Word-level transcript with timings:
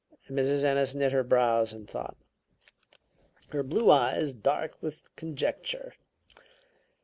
Mrs. 0.31 0.63
Ennis 0.63 0.95
knit 0.95 1.11
her 1.11 1.23
brows 1.23 1.71
in 1.73 1.85
thought, 1.85 2.17
her 3.49 3.61
blue 3.61 3.91
eyes 3.91 4.33
dark 4.33 4.81
with 4.81 5.15
conjecture. 5.15 5.93